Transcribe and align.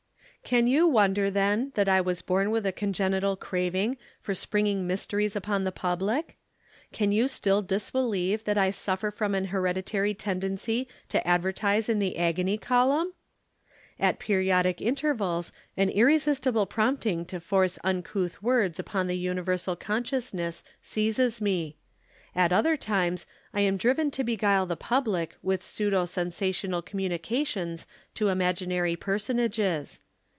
"'Can 0.43 0.65
you 0.67 0.85
wonder, 0.85 1.29
then, 1.31 1.71
that 1.75 1.87
I 1.87 2.01
was 2.01 2.21
born 2.23 2.49
with 2.51 2.65
a 2.65 2.73
congenital 2.73 3.37
craving 3.37 3.95
for 4.19 4.33
springing 4.35 4.85
mysteries 4.85 5.33
upon 5.35 5.63
the 5.63 5.71
public? 5.71 6.35
Can 6.91 7.13
you 7.13 7.27
still 7.29 7.61
disbelieve 7.61 8.43
that 8.43 8.57
I 8.57 8.71
suffer 8.71 9.11
from 9.11 9.33
an 9.33 9.45
hereditary 9.45 10.13
tendency 10.15 10.89
to 11.07 11.25
advertise 11.25 11.87
in 11.87 11.99
the 11.99 12.17
agony 12.17 12.57
column? 12.57 13.13
"'At 13.99 14.19
periodic 14.19 14.81
intervals 14.81 15.53
an 15.77 15.89
irresistible 15.89 16.65
prompting 16.65 17.23
to 17.27 17.39
force 17.39 17.79
uncouth 17.83 18.41
words 18.43 18.77
upon 18.79 19.07
the 19.07 19.15
universal 19.17 19.75
consciousness 19.77 20.63
seizes 20.81 21.39
me; 21.39 21.77
at 22.35 22.51
other 22.51 22.75
times 22.75 23.25
I 23.53 23.61
am 23.61 23.77
driven 23.77 24.09
to 24.11 24.23
beguile 24.23 24.65
the 24.65 24.75
public 24.75 25.35
with 25.43 25.63
pseudo 25.63 26.03
sensational 26.05 26.81
communications 26.81 27.87
to 28.15 28.27
imaginary 28.29 28.95
personages. 28.97 29.99